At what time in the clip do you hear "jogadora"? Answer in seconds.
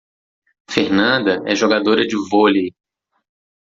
1.55-2.07